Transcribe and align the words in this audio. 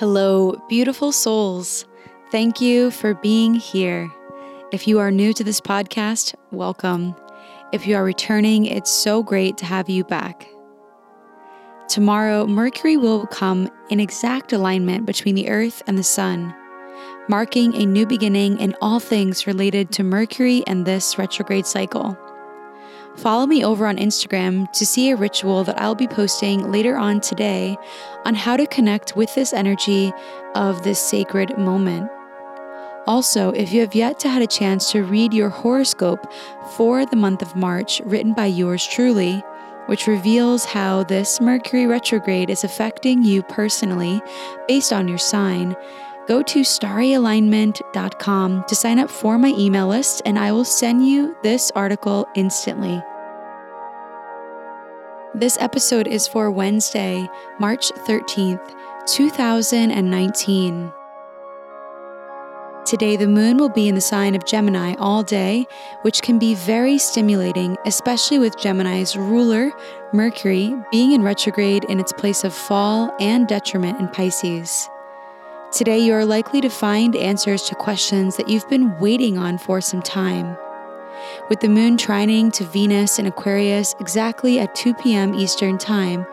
Hello, 0.00 0.58
beautiful 0.66 1.12
souls. 1.12 1.84
Thank 2.30 2.58
you 2.58 2.90
for 2.90 3.12
being 3.12 3.52
here. 3.52 4.10
If 4.72 4.88
you 4.88 4.98
are 4.98 5.10
new 5.10 5.34
to 5.34 5.44
this 5.44 5.60
podcast, 5.60 6.34
welcome. 6.50 7.14
If 7.70 7.86
you 7.86 7.96
are 7.96 8.02
returning, 8.02 8.64
it's 8.64 8.90
so 8.90 9.22
great 9.22 9.58
to 9.58 9.66
have 9.66 9.90
you 9.90 10.04
back. 10.04 10.48
Tomorrow, 11.86 12.46
Mercury 12.46 12.96
will 12.96 13.26
come 13.26 13.68
in 13.90 14.00
exact 14.00 14.54
alignment 14.54 15.04
between 15.04 15.34
the 15.34 15.50
Earth 15.50 15.82
and 15.86 15.98
the 15.98 16.02
Sun, 16.02 16.54
marking 17.28 17.74
a 17.74 17.84
new 17.84 18.06
beginning 18.06 18.58
in 18.58 18.74
all 18.80 19.00
things 19.00 19.46
related 19.46 19.92
to 19.92 20.02
Mercury 20.02 20.64
and 20.66 20.86
this 20.86 21.18
retrograde 21.18 21.66
cycle. 21.66 22.16
Follow 23.16 23.46
me 23.46 23.64
over 23.64 23.86
on 23.86 23.96
Instagram 23.96 24.70
to 24.72 24.86
see 24.86 25.10
a 25.10 25.16
ritual 25.16 25.64
that 25.64 25.80
I'll 25.80 25.94
be 25.94 26.06
posting 26.06 26.70
later 26.70 26.96
on 26.96 27.20
today 27.20 27.76
on 28.24 28.34
how 28.34 28.56
to 28.56 28.66
connect 28.66 29.16
with 29.16 29.34
this 29.34 29.52
energy 29.52 30.12
of 30.54 30.82
this 30.82 30.98
sacred 30.98 31.58
moment. 31.58 32.10
Also, 33.06 33.50
if 33.50 33.72
you 33.72 33.80
have 33.80 33.94
yet 33.94 34.20
to 34.20 34.28
had 34.28 34.42
a 34.42 34.46
chance 34.46 34.92
to 34.92 35.02
read 35.02 35.34
your 35.34 35.48
horoscope 35.48 36.32
for 36.76 37.04
the 37.04 37.16
month 37.16 37.42
of 37.42 37.56
March, 37.56 38.00
written 38.04 38.32
by 38.32 38.46
yours 38.46 38.86
truly, 38.86 39.42
which 39.86 40.06
reveals 40.06 40.64
how 40.64 41.02
this 41.02 41.40
Mercury 41.40 41.86
retrograde 41.86 42.48
is 42.48 42.62
affecting 42.62 43.24
you 43.24 43.42
personally 43.42 44.22
based 44.68 44.92
on 44.92 45.08
your 45.08 45.18
sign, 45.18 45.74
go 46.30 46.40
to 46.42 46.60
starryalignment.com 46.60 48.64
to 48.68 48.74
sign 48.76 49.00
up 49.00 49.10
for 49.10 49.36
my 49.36 49.52
email 49.58 49.88
list, 49.88 50.22
and 50.24 50.38
I 50.38 50.52
will 50.52 50.64
send 50.64 51.04
you 51.04 51.36
this 51.42 51.72
article 51.74 52.28
instantly. 52.36 53.02
This 55.34 55.58
episode 55.60 56.06
is 56.06 56.28
for 56.28 56.52
Wednesday, 56.52 57.28
March 57.58 57.90
13th, 58.06 58.76
2019. 59.08 60.92
Today, 62.86 63.16
the 63.16 63.26
moon 63.26 63.56
will 63.56 63.68
be 63.68 63.88
in 63.88 63.96
the 63.96 64.00
sign 64.00 64.36
of 64.36 64.44
Gemini 64.44 64.94
all 65.00 65.24
day, 65.24 65.66
which 66.02 66.22
can 66.22 66.38
be 66.38 66.54
very 66.54 66.98
stimulating, 66.98 67.76
especially 67.86 68.38
with 68.38 68.56
Gemini's 68.56 69.16
ruler, 69.16 69.72
Mercury, 70.12 70.76
being 70.92 71.10
in 71.10 71.24
retrograde 71.24 71.82
in 71.86 71.98
its 71.98 72.12
place 72.12 72.44
of 72.44 72.54
fall 72.54 73.12
and 73.18 73.48
detriment 73.48 73.98
in 73.98 74.06
Pisces. 74.06 74.88
Today, 75.72 76.00
you 76.00 76.14
are 76.14 76.24
likely 76.24 76.60
to 76.62 76.68
find 76.68 77.14
answers 77.14 77.62
to 77.62 77.76
questions 77.76 78.36
that 78.36 78.48
you've 78.48 78.68
been 78.68 78.98
waiting 78.98 79.38
on 79.38 79.56
for 79.56 79.80
some 79.80 80.02
time. 80.02 80.56
With 81.48 81.60
the 81.60 81.68
moon 81.68 81.96
trining 81.96 82.52
to 82.54 82.64
Venus 82.64 83.20
in 83.20 83.26
Aquarius 83.26 83.94
exactly 84.00 84.58
at 84.58 84.74
2 84.74 84.94
p.m. 84.94 85.32
Eastern 85.32 85.78
Time, 85.78 86.26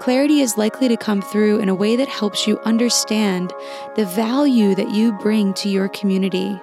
clarity 0.00 0.40
is 0.40 0.56
likely 0.56 0.88
to 0.88 0.96
come 0.96 1.20
through 1.20 1.58
in 1.58 1.68
a 1.68 1.74
way 1.74 1.96
that 1.96 2.08
helps 2.08 2.46
you 2.46 2.58
understand 2.60 3.52
the 3.94 4.06
value 4.06 4.74
that 4.74 4.90
you 4.90 5.12
bring 5.18 5.52
to 5.54 5.68
your 5.68 5.90
community. 5.90 6.58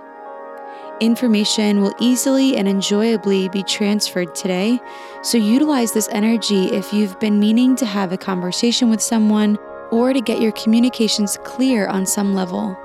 Information 1.02 1.81
will 1.81 1.94
easily 2.00 2.58
and 2.58 2.68
enjoyably 2.68 3.50
be 3.50 3.62
transferred 3.62 4.34
today, 4.34 4.80
so 5.22 5.38
utilize 5.38 5.91
this 5.91 6.09
energy 6.12 6.66
if 6.69 6.91
you've 6.91 7.19
been 7.19 7.40
meaning 7.40 7.75
to 7.75 7.85
have 7.85 8.12
a 8.12 8.18
conversation 8.18 8.90
with 8.90 9.02
someone 9.02 9.59
or 9.91 10.13
to 10.13 10.22
get 10.22 10.41
your 10.41 10.51
communications 10.53 11.38
clear 11.44 11.88
on 11.88 12.06
some 12.06 12.34
level. 12.34 12.78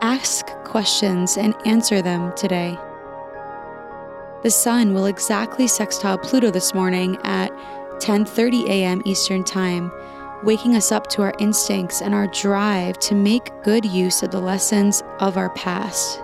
Ask 0.00 0.46
questions 0.64 1.36
and 1.36 1.54
answer 1.66 2.02
them 2.02 2.32
today. 2.36 2.78
The 4.42 4.50
sun 4.50 4.94
will 4.94 5.06
exactly 5.06 5.66
sextile 5.66 6.18
Pluto 6.18 6.50
this 6.50 6.74
morning 6.74 7.16
at 7.24 7.50
10:30 8.00 8.68
a.m. 8.68 9.02
Eastern 9.04 9.42
Time, 9.42 9.90
waking 10.44 10.76
us 10.76 10.92
up 10.92 11.06
to 11.08 11.22
our 11.22 11.32
instincts 11.38 12.02
and 12.02 12.14
our 12.14 12.26
drive 12.28 12.98
to 13.00 13.14
make 13.14 13.50
good 13.64 13.84
use 13.84 14.22
of 14.22 14.30
the 14.30 14.40
lessons 14.40 15.02
of 15.18 15.36
our 15.36 15.50
past. 15.50 16.22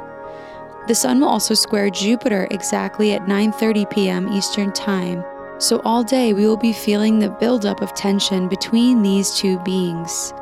The 0.87 0.95
sun 0.95 1.21
will 1.21 1.29
also 1.29 1.55
square 1.55 1.91
Jupiter 1.91 2.47
exactly 2.51 3.13
at 3.15 3.27
9:30 3.27 3.91
p.m. 3.91 4.33
Eastern 4.33 4.73
Time, 4.73 5.25
so 5.59 5.81
all 5.85 6.03
day 6.03 6.33
we 6.33 6.47
will 6.47 6.57
be 6.57 6.73
feeling 6.73 7.19
the 7.19 7.31
buildup 7.31 7.83
of 7.83 7.95
tension 7.95 8.49
between 8.49 9.03
these 9.03 9.35
two 9.35 9.59
beings. 9.61 10.33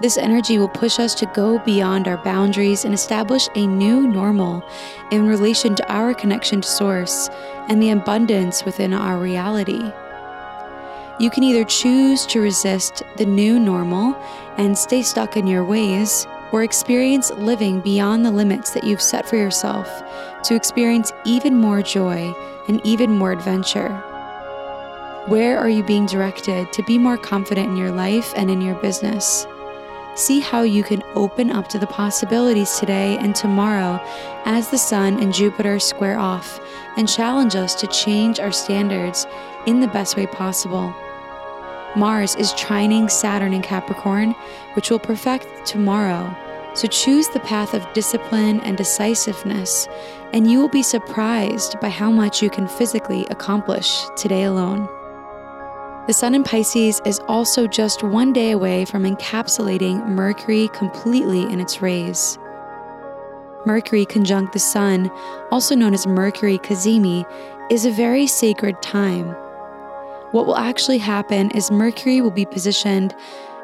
This 0.00 0.18
energy 0.18 0.58
will 0.58 0.68
push 0.68 0.98
us 0.98 1.14
to 1.16 1.26
go 1.34 1.58
beyond 1.60 2.08
our 2.08 2.16
boundaries 2.24 2.84
and 2.84 2.92
establish 2.92 3.48
a 3.54 3.66
new 3.66 4.08
normal 4.08 4.62
in 5.12 5.28
relation 5.28 5.74
to 5.76 5.92
our 5.92 6.12
connection 6.14 6.60
to 6.60 6.68
Source 6.68 7.28
and 7.68 7.80
the 7.80 7.90
abundance 7.90 8.64
within 8.64 8.92
our 8.92 9.18
reality. 9.18 9.92
You 11.20 11.30
can 11.30 11.44
either 11.44 11.64
choose 11.64 12.26
to 12.26 12.40
resist 12.40 13.04
the 13.16 13.24
new 13.24 13.60
normal 13.60 14.16
and 14.58 14.76
stay 14.76 15.02
stuck 15.02 15.36
in 15.36 15.46
your 15.46 15.64
ways, 15.64 16.26
or 16.52 16.62
experience 16.62 17.30
living 17.32 17.80
beyond 17.80 18.24
the 18.24 18.30
limits 18.30 18.70
that 18.70 18.84
you've 18.84 19.02
set 19.02 19.28
for 19.28 19.36
yourself 19.36 19.88
to 20.44 20.54
experience 20.54 21.12
even 21.24 21.56
more 21.56 21.82
joy 21.82 22.32
and 22.68 22.80
even 22.84 23.10
more 23.10 23.32
adventure. 23.32 24.13
Where 25.26 25.58
are 25.58 25.70
you 25.70 25.82
being 25.82 26.04
directed 26.04 26.70
to 26.74 26.82
be 26.82 26.98
more 26.98 27.16
confident 27.16 27.70
in 27.70 27.78
your 27.78 27.90
life 27.90 28.34
and 28.36 28.50
in 28.50 28.60
your 28.60 28.74
business? 28.74 29.46
See 30.16 30.38
how 30.38 30.64
you 30.64 30.84
can 30.84 31.02
open 31.14 31.50
up 31.50 31.66
to 31.68 31.78
the 31.78 31.86
possibilities 31.86 32.78
today 32.78 33.16
and 33.16 33.34
tomorrow 33.34 33.98
as 34.44 34.68
the 34.68 34.76
Sun 34.76 35.22
and 35.22 35.32
Jupiter 35.32 35.78
square 35.78 36.18
off 36.18 36.60
and 36.98 37.08
challenge 37.08 37.56
us 37.56 37.74
to 37.76 37.86
change 37.86 38.38
our 38.38 38.52
standards 38.52 39.26
in 39.64 39.80
the 39.80 39.88
best 39.88 40.14
way 40.14 40.26
possible. 40.26 40.94
Mars 41.96 42.34
is 42.34 42.52
trining 42.52 43.10
Saturn 43.10 43.54
in 43.54 43.62
Capricorn, 43.62 44.32
which 44.74 44.90
will 44.90 44.98
perfect 44.98 45.64
tomorrow. 45.64 46.36
So 46.74 46.86
choose 46.86 47.28
the 47.28 47.40
path 47.40 47.72
of 47.72 47.90
discipline 47.94 48.60
and 48.60 48.76
decisiveness, 48.76 49.88
and 50.34 50.50
you 50.50 50.58
will 50.58 50.68
be 50.68 50.82
surprised 50.82 51.80
by 51.80 51.88
how 51.88 52.10
much 52.10 52.42
you 52.42 52.50
can 52.50 52.68
physically 52.68 53.24
accomplish 53.30 54.02
today 54.16 54.42
alone. 54.42 54.86
The 56.06 56.12
Sun 56.12 56.34
in 56.34 56.44
Pisces 56.44 57.00
is 57.06 57.18
also 57.28 57.66
just 57.66 58.02
one 58.02 58.34
day 58.34 58.50
away 58.50 58.84
from 58.84 59.04
encapsulating 59.04 60.06
Mercury 60.06 60.68
completely 60.74 61.44
in 61.44 61.60
its 61.60 61.80
rays. 61.80 62.38
Mercury 63.64 64.04
conjunct 64.04 64.52
the 64.52 64.58
Sun, 64.58 65.10
also 65.50 65.74
known 65.74 65.94
as 65.94 66.06
Mercury 66.06 66.58
cazimi, 66.58 67.24
is 67.70 67.86
a 67.86 67.90
very 67.90 68.26
sacred 68.26 68.82
time. 68.82 69.28
What 70.32 70.44
will 70.44 70.58
actually 70.58 70.98
happen 70.98 71.50
is 71.52 71.70
Mercury 71.70 72.20
will 72.20 72.30
be 72.30 72.44
positioned 72.44 73.14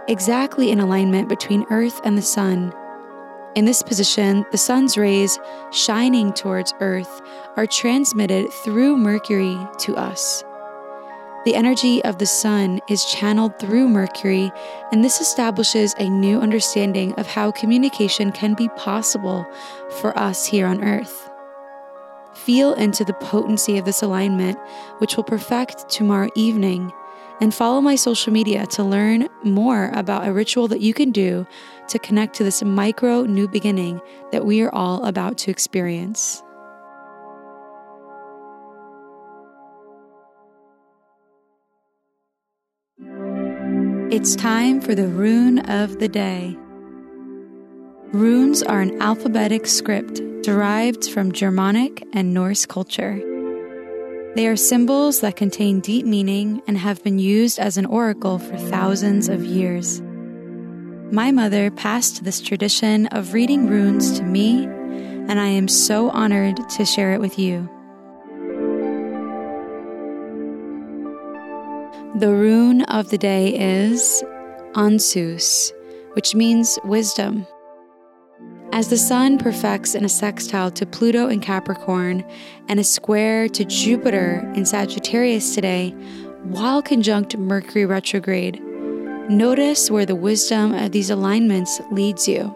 exactly 0.09 0.71
in 0.71 0.81
alignment 0.81 1.29
between 1.29 1.67
Earth 1.71 2.00
and 2.05 2.17
the 2.17 2.23
Sun. 2.23 2.73
In 3.55 3.67
this 3.67 3.83
position, 3.83 4.47
the 4.50 4.56
Sun's 4.56 4.97
rays 4.97 5.39
shining 5.73 6.33
towards 6.33 6.73
Earth 6.81 7.21
are 7.59 7.67
transmitted 7.67 8.50
through 8.65 8.97
Mercury 8.97 9.59
to 9.81 9.95
us. 9.97 10.43
The 11.46 11.54
energy 11.54 12.04
of 12.04 12.19
the 12.19 12.26
sun 12.26 12.81
is 12.87 13.06
channeled 13.06 13.58
through 13.58 13.88
Mercury, 13.88 14.52
and 14.92 15.02
this 15.02 15.22
establishes 15.22 15.94
a 15.98 16.10
new 16.10 16.38
understanding 16.38 17.14
of 17.14 17.26
how 17.26 17.50
communication 17.50 18.31
can 18.31 18.52
be 18.52 18.69
possible 18.76 19.46
for 20.00 20.16
us 20.19 20.44
here 20.44 20.66
on 20.66 20.84
Earth. 20.84 21.31
Feel 22.34 22.75
into 22.75 23.06
the 23.06 23.14
potency 23.14 23.78
of 23.78 23.87
this 23.87 24.02
alignment, 24.02 24.58
which 24.98 25.16
will 25.16 25.25
perfect 25.25 25.88
tomorrow 25.88 26.28
evening, 26.34 26.92
and 27.40 27.54
follow 27.54 27.81
my 27.81 27.94
social 27.94 28.34
media 28.34 28.66
to 28.66 28.84
learn 28.84 29.26
more 29.42 29.90
about 29.94 30.28
a 30.28 30.32
ritual 30.34 30.69
that 30.69 30.82
you 30.82 30.92
can 30.92 31.10
do 31.10 31.46
to 31.88 31.98
connect 31.98 32.37
to 32.37 32.44
this 32.44 32.62
micro 32.62 33.22
new 33.22 33.48
beginning 33.48 33.98
that 34.31 34.44
we 34.44 34.60
are 34.60 34.75
all 34.75 35.02
about 35.06 35.38
to 35.38 35.50
experience. 35.50 36.42
It's 44.11 44.35
time 44.35 44.81
for 44.81 44.97
the 44.97 45.07
rune 45.07 45.61
of 45.71 46.01
the 46.01 46.09
day. 46.09 46.57
Runes 48.12 48.61
are 48.61 48.81
an 48.81 49.01
alphabetic 49.01 49.69
script 49.69 50.21
derived 50.43 51.09
from 51.09 51.31
Germanic 51.31 52.03
and 52.12 52.35
Norse 52.35 52.67
culture. 52.67 53.23
They 54.35 54.49
are 54.49 54.57
symbols 54.57 55.21
that 55.21 55.37
contain 55.37 55.79
deep 55.79 56.05
meaning 56.05 56.61
and 56.67 56.77
have 56.77 57.05
been 57.05 57.21
used 57.21 57.61
as 57.61 57.77
an 57.77 57.87
oracle 57.87 58.41
for 58.41 58.57
thousands 58.59 59.29
of 59.29 59.45
years. 59.45 60.01
My 61.12 61.31
mother 61.31 61.71
passed 61.71 62.25
this 62.25 62.41
tradition 62.41 63.07
of 63.12 63.33
reading 63.33 63.69
runes 63.69 64.19
to 64.19 64.25
me, 64.25 64.65
and 64.65 65.39
I 65.39 65.47
am 65.47 65.69
so 65.69 66.11
honored 66.11 66.57
to 66.71 66.85
share 66.85 67.12
it 67.12 67.21
with 67.21 67.39
you. 67.39 67.71
The 72.20 72.34
rune 72.34 72.82
of 72.82 73.08
the 73.08 73.17
day 73.17 73.49
is 73.58 74.22
Ansuz, 74.75 75.72
which 76.12 76.34
means 76.34 76.78
wisdom. 76.84 77.46
As 78.72 78.90
the 78.90 78.99
Sun 78.99 79.38
perfects 79.38 79.94
in 79.94 80.05
a 80.05 80.08
sextile 80.11 80.70
to 80.72 80.84
Pluto 80.84 81.28
in 81.28 81.40
Capricorn 81.40 82.22
and 82.69 82.78
a 82.78 82.84
square 82.84 83.49
to 83.49 83.64
Jupiter 83.64 84.52
in 84.55 84.67
Sagittarius 84.67 85.55
today, 85.55 85.93
while 86.43 86.82
conjunct 86.82 87.38
Mercury 87.38 87.87
retrograde, 87.87 88.61
notice 89.31 89.90
where 89.90 90.05
the 90.05 90.14
wisdom 90.14 90.75
of 90.75 90.93
these 90.93 91.08
alignments 91.08 91.81
leads 91.90 92.28
you. 92.28 92.55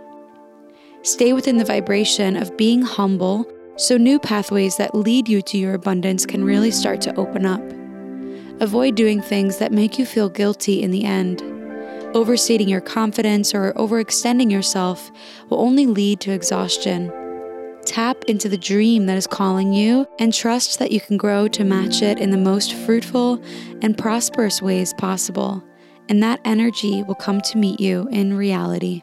Stay 1.01 1.33
within 1.33 1.57
the 1.57 1.65
vibration 1.65 2.37
of 2.37 2.55
being 2.59 2.83
humble 2.83 3.51
so 3.77 3.97
new 3.97 4.19
pathways 4.19 4.77
that 4.77 4.95
lead 4.95 5.27
you 5.27 5.41
to 5.41 5.57
your 5.57 5.73
abundance 5.73 6.27
can 6.27 6.45
really 6.45 6.71
start 6.71 7.01
to 7.01 7.17
open 7.17 7.47
up. 7.47 7.63
Avoid 8.61 8.95
doing 8.95 9.21
things 9.21 9.59
that 9.59 9.73
make 9.73 9.99
you 9.99 10.07
feel 10.07 10.29
guilty 10.29 10.83
in 10.83 10.93
the 10.93 11.05
end. 11.05 11.43
Overstating 12.15 12.69
your 12.69 12.81
confidence 12.81 13.53
or 13.53 13.73
overextending 13.73 14.51
yourself 14.51 15.11
will 15.51 15.61
only 15.61 15.87
lead 15.87 16.21
to 16.21 16.31
exhaustion. 16.31 17.13
Tap 17.85 18.25
into 18.29 18.49
the 18.49 18.57
dream 18.57 19.07
that 19.07 19.17
is 19.17 19.27
calling 19.27 19.73
you 19.73 20.07
and 20.21 20.33
trust 20.33 20.79
that 20.79 20.93
you 20.93 21.01
can 21.01 21.17
grow 21.17 21.49
to 21.49 21.65
match 21.65 22.01
it 22.01 22.21
in 22.21 22.31
the 22.31 22.39
most 22.39 22.73
fruitful 22.73 23.43
and 23.83 23.99
prosperous 23.99 24.63
ways 24.63 24.95
possible, 24.95 25.63
and 26.09 26.23
that 26.23 26.41
energy 26.45 27.03
will 27.03 27.17
come 27.17 27.41
to 27.41 27.59
meet 27.59 27.81
you 27.81 28.09
in 28.13 28.37
reality. 28.37 29.03